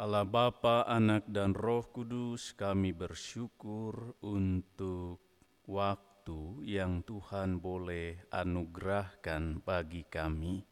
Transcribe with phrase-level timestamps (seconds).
[0.00, 5.20] Allah Bapa, Anak, dan Roh Kudus, kami bersyukur untuk
[5.68, 10.64] waktu yang Tuhan boleh anugerahkan bagi kami.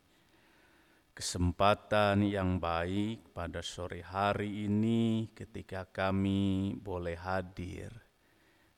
[1.12, 7.92] Kesempatan yang baik pada sore hari ini ketika kami boleh hadir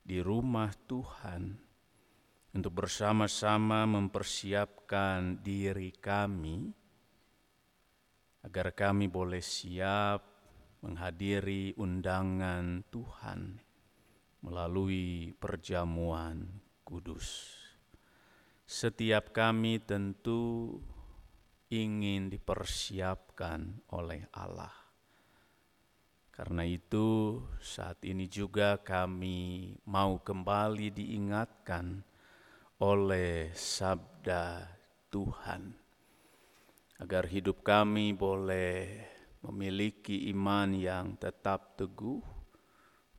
[0.02, 1.46] di rumah Tuhan
[2.58, 6.74] untuk bersama-sama mempersiapkan diri kami
[8.42, 10.29] agar kami boleh siap
[10.80, 13.60] menghadiri undangan Tuhan
[14.40, 16.48] melalui perjamuan
[16.84, 17.56] kudus.
[18.64, 20.78] Setiap kami tentu
[21.68, 24.72] ingin dipersiapkan oleh Allah.
[26.32, 32.00] Karena itu, saat ini juga kami mau kembali diingatkan
[32.80, 34.64] oleh sabda
[35.12, 35.76] Tuhan,
[36.96, 39.04] agar hidup kami boleh
[39.40, 42.20] memiliki iman yang tetap teguh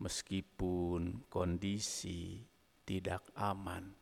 [0.01, 2.41] meskipun kondisi
[2.85, 3.93] tidak aman.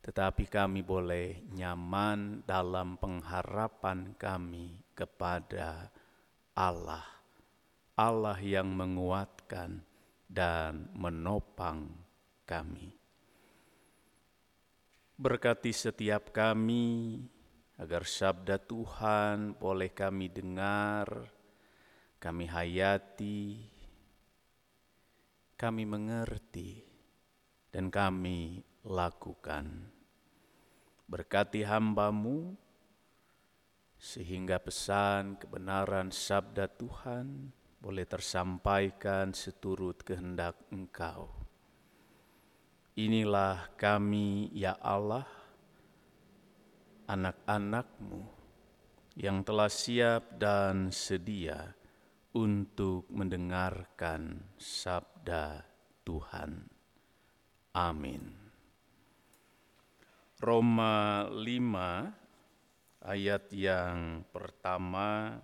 [0.00, 5.92] Tetapi kami boleh nyaman dalam pengharapan kami kepada
[6.56, 7.04] Allah.
[7.98, 9.84] Allah yang menguatkan
[10.30, 11.92] dan menopang
[12.48, 12.94] kami.
[15.18, 17.18] Berkati setiap kami
[17.78, 21.30] agar sabda Tuhan boleh kami dengar,
[22.18, 23.62] kami hayati,
[25.54, 26.82] kami mengerti,
[27.70, 29.94] dan kami lakukan.
[31.06, 32.58] Berkati hambamu,
[33.94, 41.30] sehingga pesan kebenaran sabda Tuhan boleh tersampaikan seturut kehendak Engkau.
[42.98, 45.37] Inilah kami, ya Allah,
[47.08, 48.20] anak-anakmu
[49.16, 51.74] yang telah siap dan sedia
[52.36, 55.64] untuk mendengarkan sabda
[56.04, 56.68] Tuhan.
[57.74, 58.36] Amin.
[60.38, 65.40] Roma 5 ayat yang pertama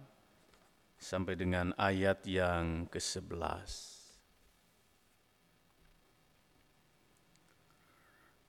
[0.94, 4.03] sampai dengan ayat yang ke-11.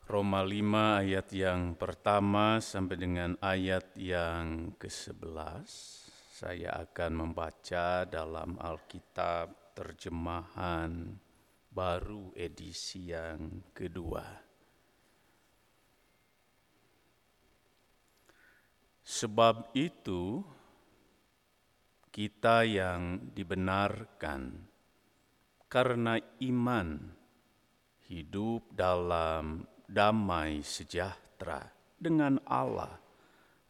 [0.06, 5.66] Roma 5 ayat yang pertama sampai dengan ayat yang ke-11
[6.30, 11.10] saya akan membaca dalam Alkitab terjemahan
[11.74, 14.46] baru edisi yang kedua.
[19.02, 20.46] Sebab itu
[22.14, 24.70] kita yang dibenarkan
[25.66, 27.10] karena iman
[28.06, 32.98] hidup dalam damai sejahtera dengan Allah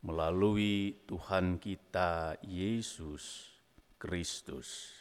[0.06, 3.56] melalui Tuhan kita Yesus
[3.98, 4.94] Kristus.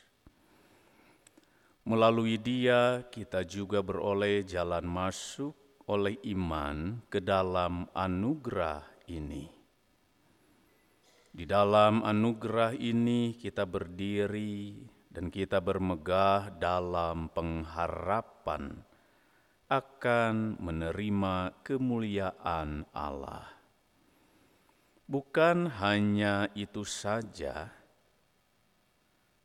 [1.85, 5.53] Melalui Dia, kita juga beroleh jalan masuk
[5.85, 8.81] oleh iman ke dalam anugerah
[9.13, 9.45] ini.
[11.29, 14.81] Di dalam anugerah ini, kita berdiri
[15.13, 18.94] dan kita bermegah dalam pengharapan
[19.69, 23.49] akan menerima kemuliaan Allah.
[25.09, 27.73] Bukan hanya itu saja,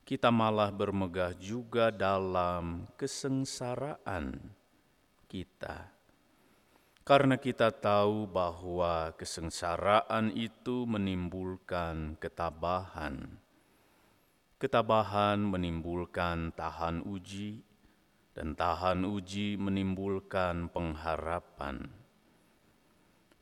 [0.03, 4.39] kita malah bermegah juga dalam kesengsaraan
[5.29, 5.93] kita.
[7.05, 13.37] Karena kita tahu bahwa kesengsaraan itu menimbulkan ketabahan.
[14.57, 17.68] Ketabahan menimbulkan tahan uji,
[18.39, 21.91] dan tahan uji menimbulkan pengharapan.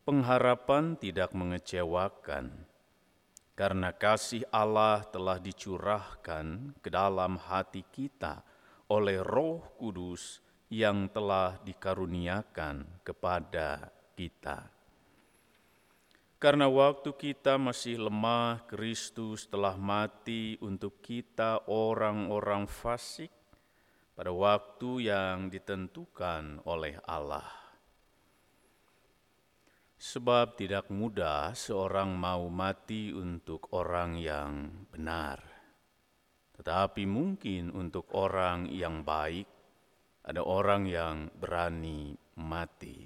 [0.02, 2.66] Pengharapan tidak mengecewakan,
[3.54, 8.42] karena kasih Allah telah dicurahkan ke dalam hati kita
[8.90, 10.42] oleh Roh Kudus
[10.74, 14.66] yang telah dikaruniakan kepada kita.
[16.42, 23.37] Karena waktu kita masih lemah, Kristus telah mati untuk kita, orang-orang fasik
[24.18, 27.46] pada waktu yang ditentukan oleh Allah.
[29.98, 35.38] Sebab tidak mudah seorang mau mati untuk orang yang benar,
[36.58, 39.46] tetapi mungkin untuk orang yang baik
[40.26, 43.06] ada orang yang berani mati.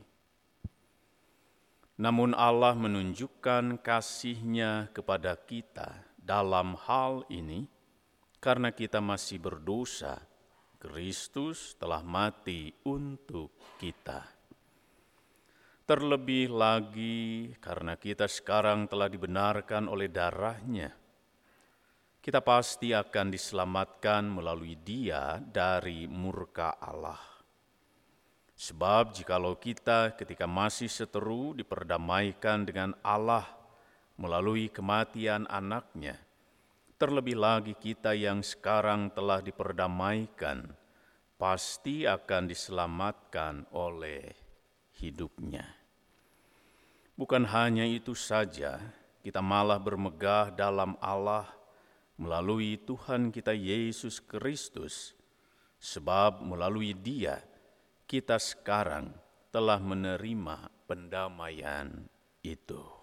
[2.00, 7.68] Namun Allah menunjukkan kasihnya kepada kita dalam hal ini
[8.42, 10.31] karena kita masih berdosa,
[10.81, 14.25] Kristus telah mati untuk kita.
[15.86, 20.89] Terlebih lagi karena kita sekarang telah dibenarkan oleh darahnya,
[22.18, 27.22] kita pasti akan diselamatkan melalui Dia dari murka Allah.
[28.57, 33.45] Sebab jikalau kita ketika masih seteru diperdamaikan dengan Allah
[34.18, 36.18] melalui kematian anaknya,
[37.01, 40.69] terlebih lagi kita yang sekarang telah diperdamaikan,
[41.33, 44.30] pasti akan diselamatkan oleh
[45.01, 45.65] hidupnya.
[47.18, 48.77] Bukan hanya itu saja,
[49.25, 51.50] kita malah bermegah dalam Allah
[52.21, 55.18] melalui Tuhan kita Yesus Kristus,
[55.81, 57.42] sebab melalui Dia
[58.06, 59.09] kita sekarang
[59.50, 62.06] telah menerima pendamaian
[62.45, 63.00] itu.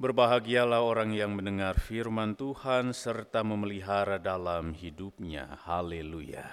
[0.00, 5.60] Berbahagialah orang yang mendengar firman Tuhan serta memelihara dalam hidupnya.
[5.60, 6.48] Haleluya!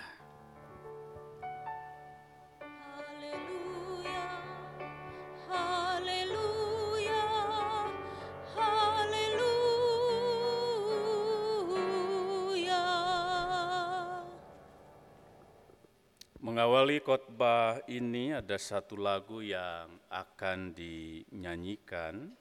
[16.44, 22.36] Mengawali khotbah ini ada satu lagu yang akan dinyanyikan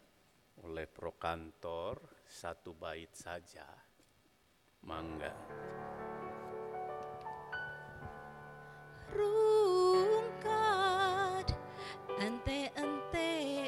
[0.64, 3.68] oleh prokantor satu bait saja.
[4.86, 5.34] Mangga.
[9.10, 10.38] Rungkat
[12.22, 13.66] ente-entean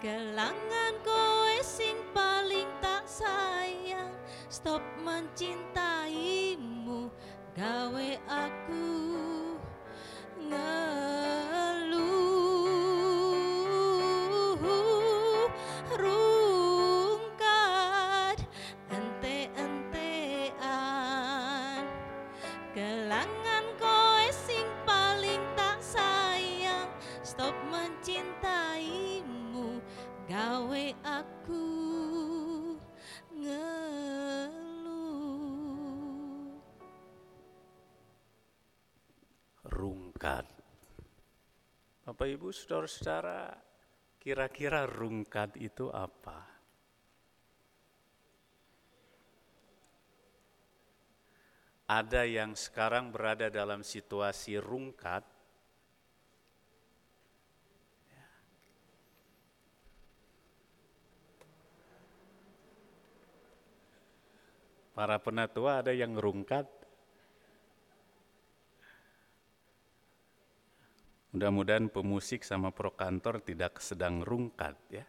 [0.00, 4.16] Gelangan kowe sing paling tak sayang
[4.48, 7.12] Stop mencintaimu
[7.52, 8.69] gawe aku
[30.30, 31.66] gawe aku
[39.66, 40.46] rungkat.
[42.06, 43.58] Bapak Ibu Saudara-saudara,
[44.22, 46.46] kira-kira rungkat itu apa?
[51.90, 55.26] Ada yang sekarang berada dalam situasi rungkat,
[65.00, 66.68] Para penatua ada yang rungkat,
[71.32, 75.06] Mudah-mudahan pemusik sama prokantor tidak sedang rungkat ya.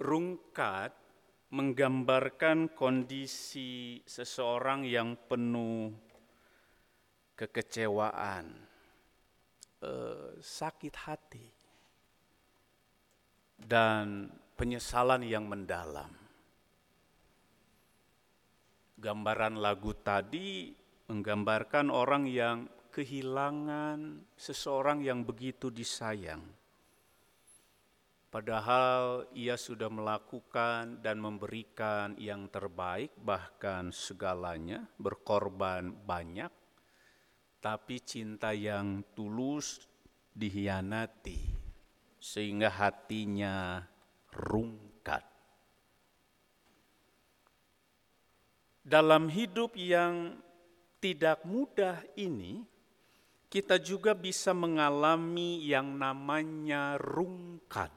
[0.00, 0.94] Rungkat
[1.50, 5.90] menggambarkan kondisi seseorang yang penuh
[7.34, 8.56] kekecewaan,
[9.82, 11.46] eh, sakit hati,
[13.58, 16.10] dan penyesalan yang mendalam.
[18.98, 20.74] Gambaran lagu tadi
[21.06, 26.42] menggambarkan orang yang kehilangan seseorang yang begitu disayang.
[28.28, 36.50] Padahal ia sudah melakukan dan memberikan yang terbaik, bahkan segalanya, berkorban banyak,
[37.62, 39.86] tapi cinta yang tulus
[40.34, 41.40] dihianati,
[42.20, 43.80] sehingga hatinya
[44.38, 45.26] rungkat.
[48.86, 50.38] Dalam hidup yang
[51.02, 52.64] tidak mudah ini,
[53.48, 57.92] kita juga bisa mengalami yang namanya rungkat.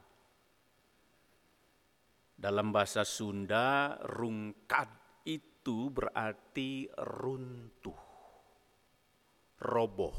[2.36, 4.90] Dalam bahasa Sunda, rungkat
[5.28, 8.02] itu berarti runtuh,
[9.62, 10.18] roboh,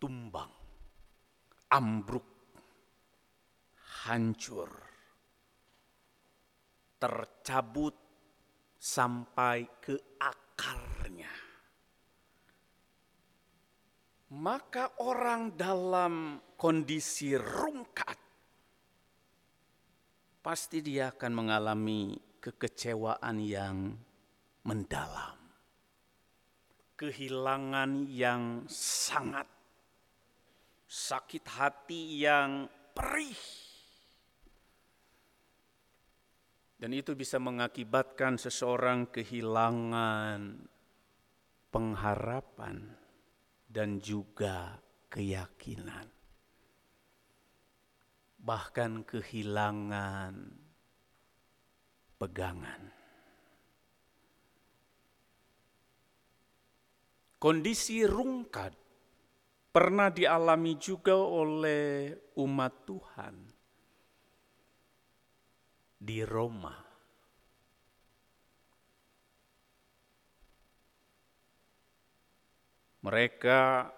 [0.00, 0.50] tumbang,
[1.68, 2.33] ambruk,
[4.06, 4.70] hancur,
[7.00, 7.96] tercabut
[8.78, 10.94] sampai ke akar
[14.34, 18.18] maka orang dalam kondisi rungkat
[20.42, 23.94] pasti dia akan mengalami kekecewaan yang
[24.66, 25.38] mendalam,
[26.98, 29.46] kehilangan yang sangat,
[30.84, 33.63] sakit hati yang perih.
[36.84, 40.68] Dan itu bisa mengakibatkan seseorang kehilangan
[41.72, 42.76] pengharapan
[43.64, 46.04] dan juga keyakinan.
[48.36, 50.34] Bahkan kehilangan
[52.20, 52.92] pegangan.
[57.40, 58.76] Kondisi rungkat
[59.72, 63.43] pernah dialami juga oleh umat Tuhan
[66.04, 66.76] di Roma.
[73.00, 73.88] Mereka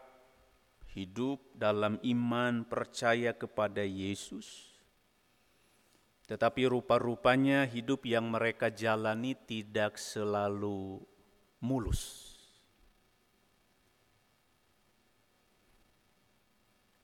[0.95, 4.71] hidup dalam iman percaya kepada Yesus,
[6.31, 11.03] tetapi rupa-rupanya hidup yang mereka jalani tidak selalu
[11.63, 12.35] mulus.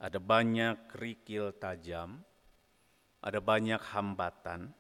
[0.03, 2.27] Ada banyak kerikil tajam,
[3.23, 4.75] ada banyak hambatan,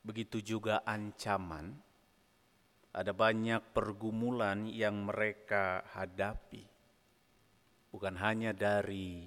[0.00, 1.76] begitu juga ancaman,
[2.90, 6.66] ada banyak pergumulan yang mereka hadapi.
[7.90, 9.26] Bukan hanya dari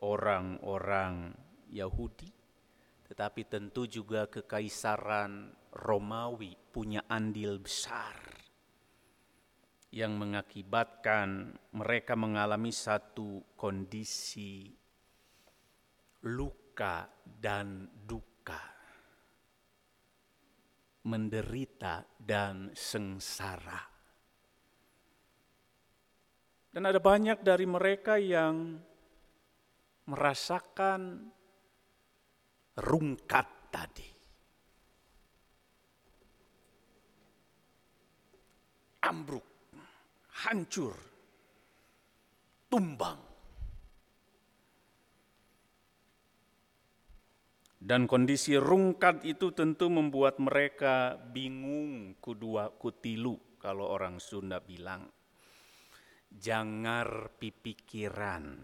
[0.00, 1.36] orang-orang
[1.68, 2.32] Yahudi,
[3.08, 8.16] tetapi tentu juga kekaisaran Romawi punya andil besar
[9.90, 14.70] yang mengakibatkan mereka mengalami satu kondisi
[16.22, 18.79] luka dan duka,
[21.06, 23.80] menderita dan sengsara.
[26.70, 28.78] Dan ada banyak dari mereka yang
[30.06, 31.30] merasakan
[32.78, 34.08] rungkat tadi.
[39.00, 39.46] Ambruk,
[40.46, 40.94] hancur,
[42.70, 43.29] tumbang.
[47.90, 55.10] Dan kondisi rungkat itu tentu membuat mereka bingung kudua kutilu kalau orang Sunda bilang
[56.30, 58.62] jangar pipikiran,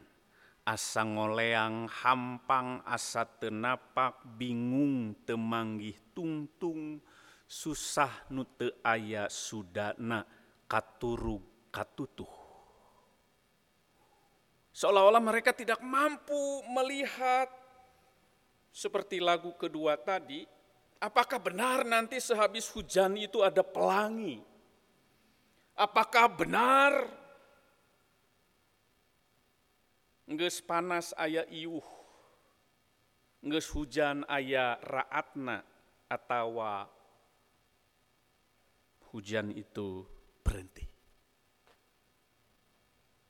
[0.62, 7.02] asa ngoleang hampang asa tenapak bingung temanggih tungtung
[7.50, 10.22] susah nute aya sudana
[10.70, 12.30] katuru katutuh.
[14.70, 17.65] Seolah-olah mereka tidak mampu melihat
[18.76, 20.44] seperti lagu kedua tadi,
[21.00, 24.44] apakah benar nanti sehabis hujan itu ada pelangi?
[25.72, 26.92] Apakah benar
[30.26, 31.86] Nges panas aya iuh,
[33.46, 35.62] nges hujan aya raatna,
[36.10, 36.58] atau
[39.14, 40.02] hujan itu
[40.42, 40.82] berhenti.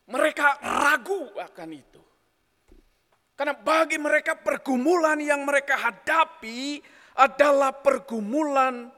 [0.09, 2.06] Mereka ragu akan itu.
[3.37, 6.81] Karena bagi mereka pergumulan yang mereka hadapi
[7.21, 8.89] adalah pergumulan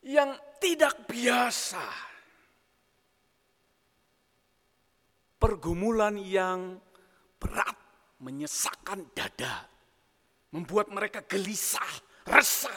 [0.00, 2.08] yang tidak biasa
[5.38, 6.76] pergumulan yang
[7.38, 7.78] berat,
[8.18, 9.70] menyesakkan dada,
[10.50, 11.86] membuat mereka gelisah,
[12.26, 12.74] resah.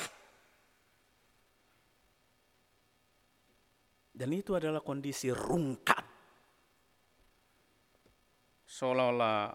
[4.13, 6.05] Dan itu adalah kondisi rungkat.
[8.69, 9.49] Seolah-olah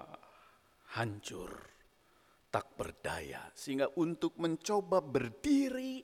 [0.97, 1.53] hancur,
[2.49, 3.53] tak berdaya.
[3.53, 6.01] Sehingga untuk mencoba berdiri,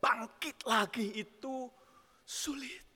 [0.00, 1.68] bangkit lagi itu
[2.24, 2.88] sulit.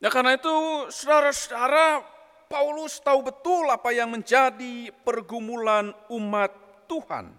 [0.00, 0.56] Nah karena itu
[0.88, 2.02] saudara-saudara
[2.50, 6.50] Paulus tahu betul apa yang menjadi pergumulan umat
[6.88, 7.30] Tuhan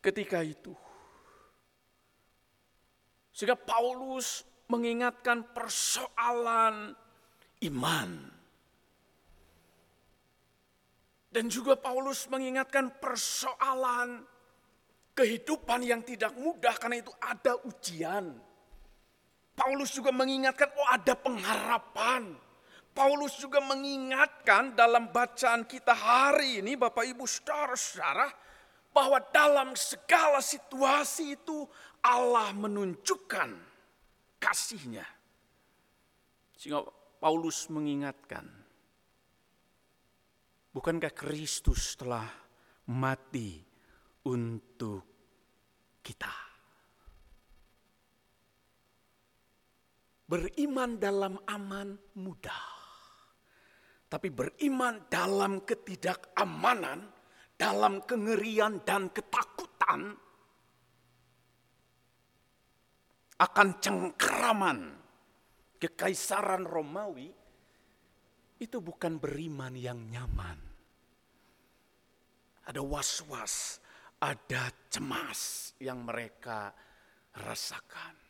[0.00, 0.72] ketika itu.
[3.34, 6.94] Sehingga Paulus mengingatkan persoalan
[7.62, 8.10] iman.
[11.30, 14.24] Dan juga Paulus mengingatkan persoalan
[15.12, 18.32] kehidupan yang tidak mudah karena itu ada ujian.
[19.56, 22.36] Paulus juga mengingatkan, oh ada pengharapan.
[22.96, 28.32] Paulus juga mengingatkan dalam bacaan kita hari ini, Bapak Ibu saudara-saudara,
[28.92, 31.68] bahwa dalam segala situasi itu
[32.00, 33.65] Allah menunjukkan
[34.46, 35.02] kasihnya.
[36.54, 36.86] Sehingga
[37.18, 38.46] Paulus mengingatkan,
[40.70, 42.30] bukankah Kristus telah
[42.86, 43.58] mati
[44.30, 45.02] untuk
[45.98, 46.30] kita?
[50.26, 52.66] Beriman dalam aman mudah.
[54.06, 57.10] Tapi beriman dalam ketidakamanan,
[57.58, 60.25] dalam kengerian dan ketakutan
[63.36, 64.78] akan cengkeraman
[65.76, 67.28] kekaisaran Romawi
[68.56, 70.56] itu bukan beriman yang nyaman.
[72.66, 73.78] Ada was-was,
[74.18, 76.72] ada cemas yang mereka
[77.36, 78.26] rasakan.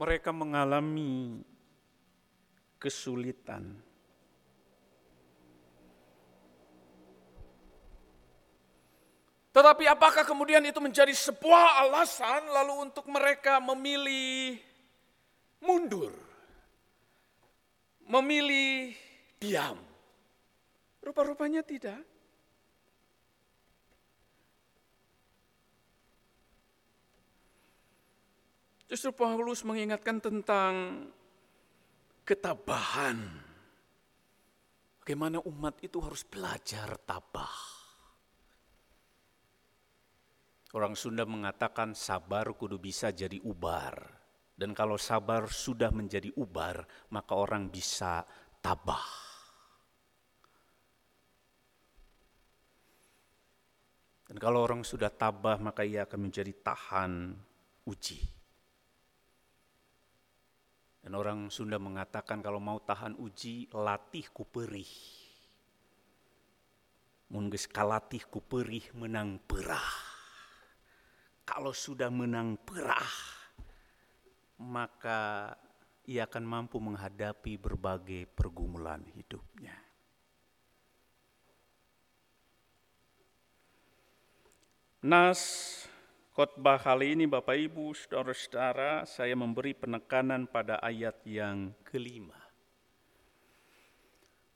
[0.00, 1.44] mereka mengalami
[2.80, 3.89] kesulitan
[9.50, 14.62] Tetapi apakah kemudian itu menjadi sebuah alasan lalu untuk mereka memilih
[15.58, 16.14] mundur?
[18.06, 18.94] Memilih
[19.42, 19.78] diam?
[21.02, 21.98] Rupa-rupanya tidak.
[28.90, 31.06] Justru Paulus mengingatkan tentang
[32.26, 33.18] ketabahan.
[35.02, 37.79] Bagaimana umat itu harus belajar tabah.
[40.70, 44.06] Orang Sunda mengatakan sabar kudu bisa jadi ubar.
[44.54, 48.22] Dan kalau sabar sudah menjadi ubar, maka orang bisa
[48.62, 49.02] tabah.
[54.30, 57.34] Dan kalau orang sudah tabah, maka ia akan menjadi tahan
[57.90, 58.20] uji.
[61.02, 64.92] Dan orang Sunda mengatakan kalau mau tahan uji, latih kuperih.
[67.34, 70.09] Mungges kalatih kuperih menang perah
[71.50, 73.10] kalau sudah menang perah,
[74.62, 75.50] maka
[76.06, 79.74] ia akan mampu menghadapi berbagai pergumulan hidupnya.
[85.02, 85.40] Nas
[86.32, 92.39] khotbah kali ini Bapak Ibu, saudara-saudara, saya memberi penekanan pada ayat yang kelima.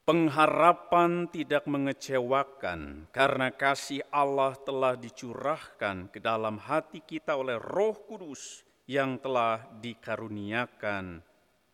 [0.04, 8.60] Pengharapan tidak mengecewakan karena kasih Allah telah dicurahkan ke dalam hati kita oleh Roh Kudus
[8.84, 11.24] yang telah dikaruniakan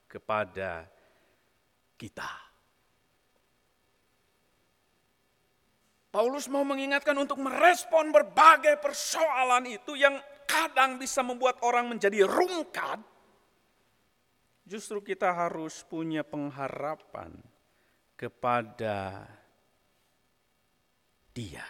[0.07, 0.87] kepada
[1.99, 2.31] kita.
[6.15, 10.15] Paulus mau mengingatkan untuk merespon berbagai persoalan itu yang
[10.47, 13.03] kadang bisa membuat orang menjadi rungkat.
[14.71, 17.50] Justru kita harus punya pengharapan
[18.21, 19.25] kepada
[21.33, 21.65] Dia.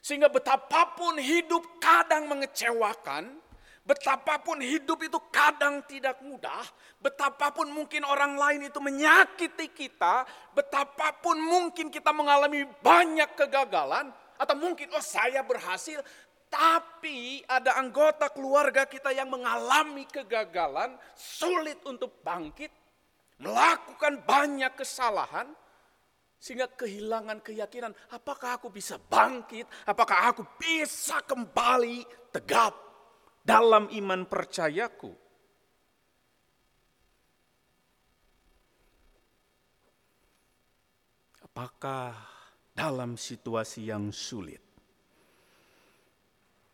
[0.00, 3.28] Sehingga betapapun hidup kadang mengecewakan,
[3.84, 6.64] betapapun hidup itu kadang tidak mudah,
[6.96, 10.24] betapapun mungkin orang lain itu menyakiti kita,
[10.56, 14.08] betapapun mungkin kita mengalami banyak kegagalan,
[14.40, 16.00] atau mungkin oh saya berhasil,
[16.48, 22.72] tapi ada anggota keluarga kita yang mengalami kegagalan, sulit untuk bangkit,
[23.38, 25.46] melakukan banyak kesalahan,
[26.38, 32.74] sehingga kehilangan keyakinan, apakah aku bisa bangkit, apakah aku bisa kembali tegap
[33.42, 35.10] dalam iman percayaku.
[41.42, 42.14] Apakah
[42.70, 44.62] dalam situasi yang sulit,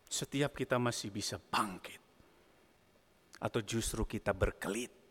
[0.04, 2.00] setiap kita masih bisa bangkit,
[3.40, 5.03] atau justru kita berkelit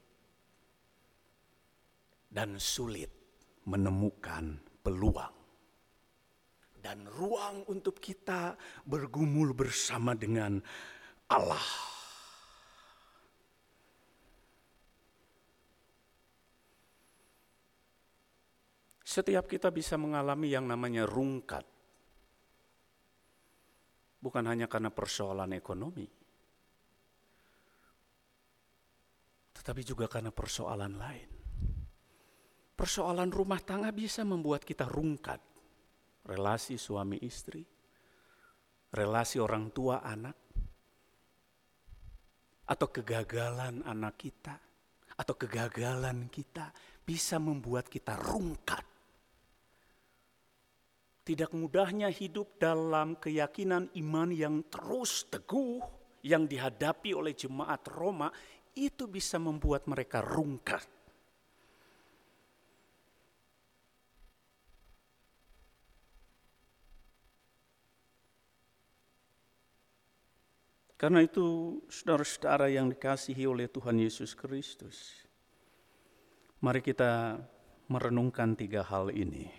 [2.34, 3.14] dan sulit
[3.70, 5.44] menemukan peluang
[6.84, 10.60] dan ruang untuk kita bergumul bersama dengan
[11.32, 11.64] Allah.
[19.08, 21.64] Setiap kita bisa mengalami yang namanya rungkat.
[24.20, 26.08] Bukan hanya karena persoalan ekonomi.
[29.54, 31.33] Tetapi juga karena persoalan lain.
[32.84, 35.40] Persoalan rumah tangga bisa membuat kita rungkat.
[36.28, 37.64] Relasi suami istri,
[38.92, 40.36] relasi orang tua anak,
[42.68, 44.60] atau kegagalan anak kita,
[45.16, 46.76] atau kegagalan kita
[47.08, 48.84] bisa membuat kita rungkat.
[51.24, 55.80] Tidak mudahnya hidup dalam keyakinan iman yang terus teguh
[56.20, 58.28] yang dihadapi oleh jemaat Roma
[58.76, 61.03] itu bisa membuat mereka rungkat.
[71.04, 75.28] Karena itu, saudara-saudara yang dikasihi oleh Tuhan Yesus Kristus,
[76.64, 77.44] mari kita
[77.92, 79.52] merenungkan tiga hal ini.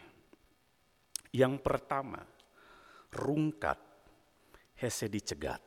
[1.37, 2.25] Yang pertama,
[3.13, 3.77] rungkat,
[4.81, 5.61] hese dicegat.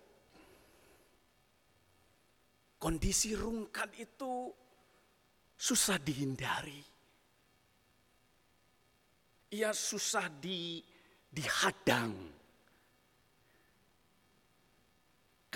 [2.82, 4.50] Kondisi rungkat itu
[5.54, 6.82] susah dihindari.
[9.54, 10.82] Ia susah di,
[11.30, 12.37] dihadang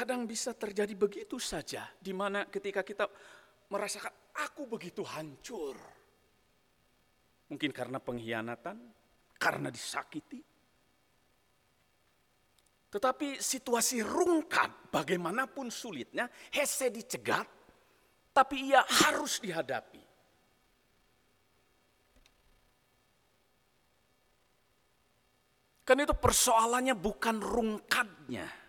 [0.02, 3.06] Kadang bisa terjadi begitu saja, di mana ketika kita
[3.70, 5.78] merasakan aku begitu hancur.
[7.54, 8.82] Mungkin karena pengkhianatan,
[9.38, 10.42] karena disakiti.
[12.90, 17.46] Tetapi situasi rungkat bagaimanapun sulitnya, Hese dicegat,
[18.34, 20.02] tapi ia harus dihadapi.
[25.86, 28.61] Kan itu persoalannya bukan rungkadnya.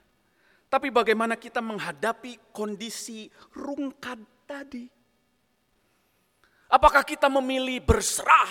[0.72, 4.88] Tapi bagaimana kita menghadapi kondisi rungkad tadi.
[6.72, 8.48] Apakah kita memilih berserah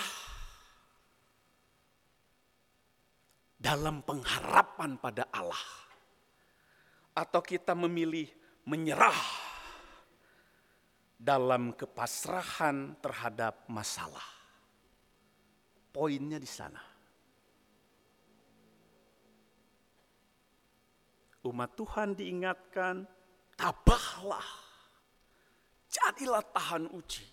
[3.58, 5.66] dalam pengharapan pada Allah?
[7.18, 8.30] Atau kita memilih
[8.70, 9.18] menyerah
[11.18, 14.30] dalam kepasrahan terhadap masalah?
[15.90, 16.91] Poinnya di sana.
[21.42, 23.02] Umat Tuhan diingatkan,
[23.58, 24.50] tabahlah,
[25.90, 27.26] jadilah tahan uji.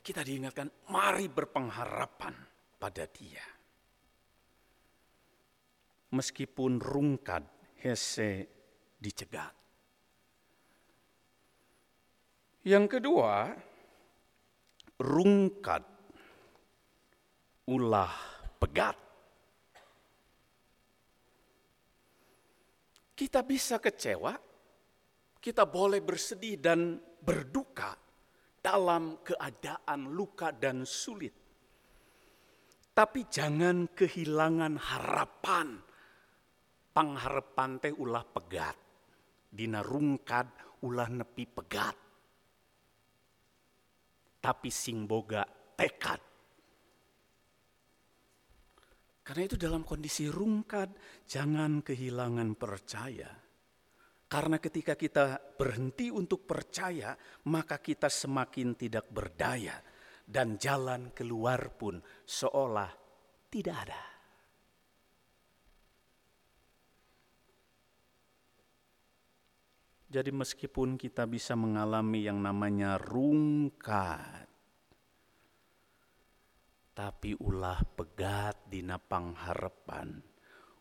[0.00, 2.32] Kita diingatkan, mari berpengharapan
[2.80, 3.44] pada dia.
[6.16, 7.44] Meskipun rungkad,
[7.76, 8.48] Hese
[8.96, 9.52] dicegat.
[12.64, 13.52] Yang kedua,
[14.98, 15.84] rungkad,
[17.68, 18.14] ulah
[18.56, 19.05] pegat.
[23.16, 24.36] Kita bisa kecewa,
[25.40, 27.96] kita boleh bersedih dan berduka
[28.60, 31.32] dalam keadaan luka dan sulit.
[32.92, 35.80] Tapi jangan kehilangan harapan.
[36.92, 38.76] Pangharapan teh ulah pegat.
[39.48, 41.96] Dina rungkad ulah nepi pegat.
[44.44, 45.40] Tapi sing boga
[45.76, 46.25] tekad
[49.26, 50.94] karena itu dalam kondisi rungkad,
[51.26, 53.26] jangan kehilangan percaya.
[54.30, 57.10] Karena ketika kita berhenti untuk percaya,
[57.50, 59.82] maka kita semakin tidak berdaya.
[60.22, 62.90] Dan jalan keluar pun seolah
[63.50, 64.02] tidak ada.
[70.06, 74.35] Jadi meskipun kita bisa mengalami yang namanya rungkad,
[76.96, 80.16] tapi ulah pegat dina pangharapan,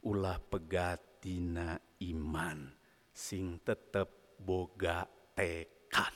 [0.08, 1.76] ulah pegat dina
[2.08, 2.72] iman,
[3.12, 5.04] sing tetep boga
[5.36, 6.16] tekad.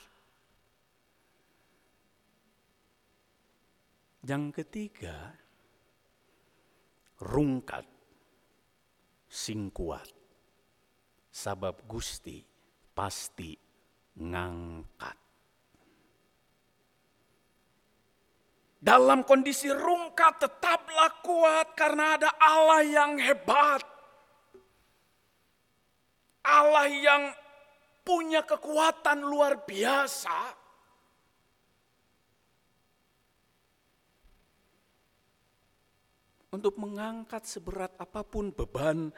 [4.24, 5.36] Yang ketiga,
[7.20, 7.84] rungkat
[9.28, 10.08] sing kuat.
[11.28, 12.40] Sabab Gusti
[12.96, 13.52] pasti
[14.16, 15.29] ngangkat.
[18.80, 23.84] Dalam kondisi rungkat tetaplah kuat karena ada Allah yang hebat.
[26.40, 27.22] Allah yang
[28.00, 30.56] punya kekuatan luar biasa.
[36.56, 39.12] Untuk mengangkat seberat apa pun beban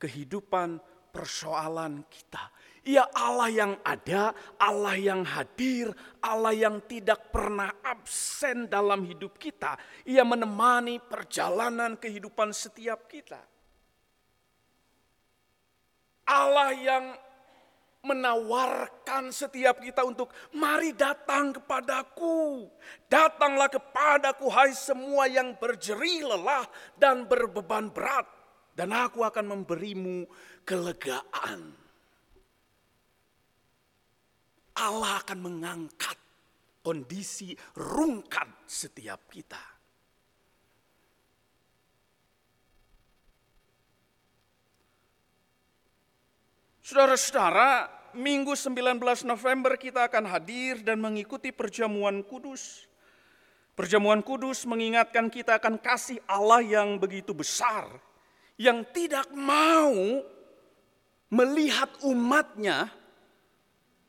[0.00, 0.80] kehidupan
[1.14, 2.50] persoalan kita.
[2.84, 5.88] Ia Allah yang ada, Allah yang hadir,
[6.20, 9.78] Allah yang tidak pernah absen dalam hidup kita.
[10.04, 13.40] Ia menemani perjalanan kehidupan setiap kita.
[16.28, 17.04] Allah yang
[18.04, 22.68] menawarkan setiap kita untuk mari datang kepadaku.
[23.08, 26.68] Datanglah kepadaku hai semua yang berjeri lelah
[27.00, 28.28] dan berbeban berat.
[28.74, 30.26] Dan aku akan memberimu
[30.66, 31.72] kelegaan.
[34.74, 36.18] Allah akan mengangkat
[36.82, 39.62] kondisi rungkat setiap kita.
[46.84, 52.86] Saudara-saudara, Minggu 19 November kita akan hadir dan mengikuti perjamuan kudus.
[53.74, 57.90] Perjamuan kudus mengingatkan kita akan kasih Allah yang begitu besar,
[58.58, 60.22] yang tidak mau
[61.34, 62.86] melihat umatnya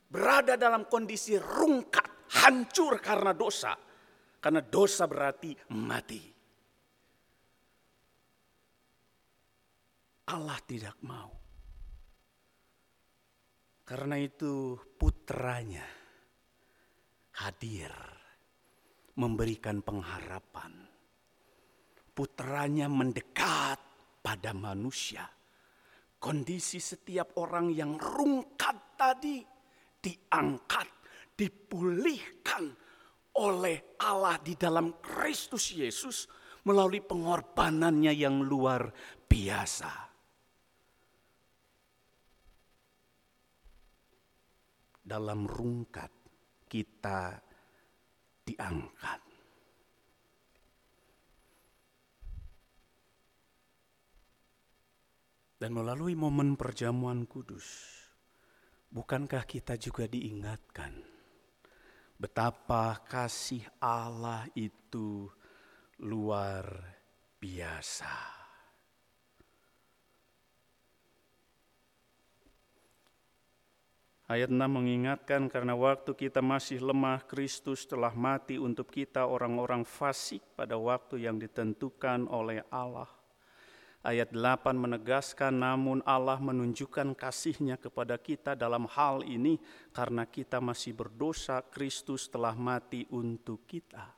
[0.05, 3.73] berada dalam kondisi rungkat, hancur karena dosa.
[4.37, 6.21] Karena dosa berarti mati.
[10.29, 11.33] Allah tidak mau.
[13.85, 15.85] Karena itu putranya
[17.41, 17.93] hadir
[19.17, 20.73] memberikan pengharapan.
[22.15, 23.84] Putranya mendekat
[24.25, 25.29] pada manusia.
[26.17, 29.45] Kondisi setiap orang yang rungkat tadi
[30.01, 30.89] diangkat,
[31.37, 32.73] dipulihkan
[33.37, 36.25] oleh Allah di dalam Kristus Yesus
[36.65, 38.89] melalui pengorbanannya yang luar
[39.29, 39.93] biasa.
[45.05, 46.09] Dalam rungkat
[46.65, 47.37] kita
[48.41, 49.24] diangkat.
[55.55, 57.65] Dan melalui momen perjamuan kudus,
[58.91, 61.15] bukankah kita juga diingatkan
[62.15, 65.27] betapa kasih Allah itu
[65.99, 66.63] luar
[67.39, 68.35] biasa.
[74.25, 80.41] Ayat 6 mengingatkan karena waktu kita masih lemah, Kristus telah mati untuk kita orang-orang fasik
[80.57, 83.05] pada waktu yang ditentukan oleh Allah.
[84.05, 89.57] Ayat 8 menegaskan namun Allah menunjukkan kasihnya kepada kita dalam hal ini
[89.89, 94.13] karena kita masih berdosa, Kristus telah mati untuk kita.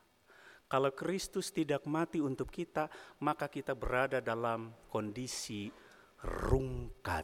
[0.67, 2.91] Kalau Kristus tidak mati untuk kita,
[3.23, 5.71] maka kita berada dalam kondisi
[6.19, 7.23] rungkat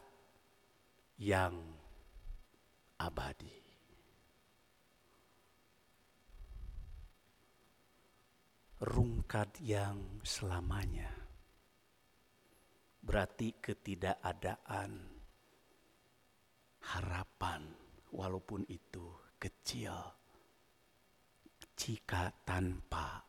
[1.19, 1.59] yang
[2.95, 3.59] abadi.
[8.79, 11.22] Rungkat yang selamanya
[13.03, 14.91] berarti ketidakadaan
[16.95, 17.61] harapan,
[18.15, 19.91] walaupun itu kecil,
[21.75, 23.27] jika tanpa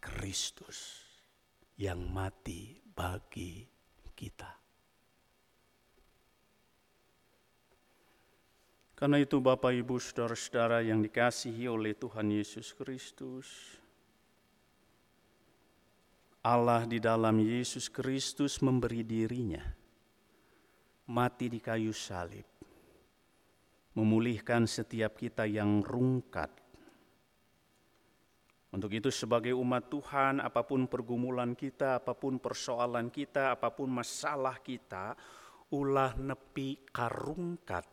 [0.00, 1.04] Kristus
[1.76, 3.68] yang mati bagi
[4.16, 4.50] kita.
[8.98, 13.78] Karena itu Bapak Ibu Saudara-saudara yang dikasihi oleh Tuhan Yesus Kristus,
[16.44, 19.78] Allah di dalam Yesus Kristus memberi dirinya
[21.08, 22.44] mati di kayu salib,
[23.96, 26.52] memulihkan setiap kita yang rungkat.
[28.68, 33.88] Untuk itu sebagai umat Tuhan, apa pun pergumulan kita, apa pun persoalan kita, apa pun
[33.88, 35.16] masalah kita,
[35.72, 37.88] ulah nepi karungkat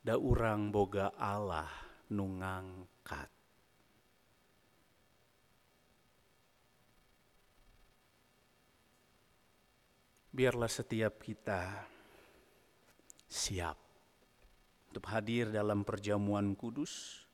[0.00, 1.68] da urang boga Allah
[2.08, 3.39] nungangkat.
[10.40, 11.84] Biarlah setiap kita
[13.28, 13.76] siap
[14.88, 17.28] untuk hadir dalam perjamuan kudus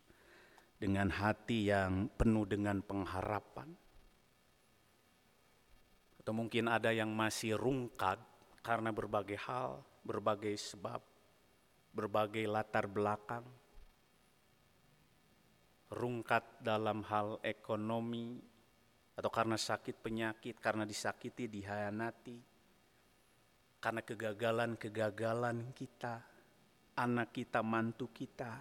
[0.74, 3.70] dengan hati yang penuh dengan pengharapan.
[6.18, 8.18] Atau mungkin ada yang masih rungkat
[8.66, 10.98] karena berbagai hal, berbagai sebab
[11.94, 13.46] berbagai latar belakang,
[15.94, 18.42] rungkat dalam hal ekonomi,
[19.14, 22.55] atau karena sakit penyakit, karena disakiti, dihianati,
[23.86, 26.18] karena kegagalan-kegagalan kita,
[26.98, 28.58] anak kita, mantu kita,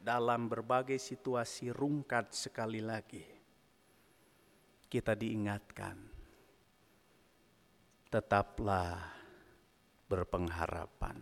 [0.00, 3.20] dalam berbagai situasi rungkat sekali lagi.
[4.88, 6.00] Kita diingatkan,
[8.08, 8.96] tetaplah
[10.08, 11.20] berpengharapan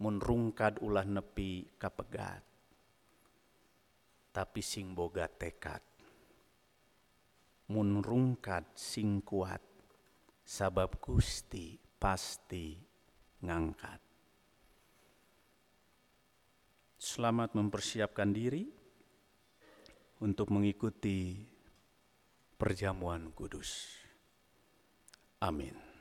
[0.00, 2.40] munrungkad ulah nepi kapegat
[4.32, 5.84] tapi sing boga tekad
[7.68, 9.60] munrungkad sing kuat
[10.48, 12.74] sabab Gusti pasti
[13.46, 14.12] ngangkat
[17.02, 18.62] Selamat mempersiapkan diri
[20.22, 21.34] untuk mengikuti
[22.54, 23.98] perjamuan kudus.
[25.42, 25.91] Amin.